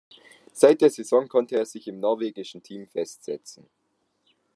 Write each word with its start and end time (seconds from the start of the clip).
Seit 0.53 0.81
der 0.81 0.89
Saison 0.89 1.27
konnte 1.27 1.55
er 1.57 1.65
sich 1.67 1.87
im 1.87 1.99
norwegischen 1.99 2.63
Team 2.63 2.87
festsetzen. 2.87 3.69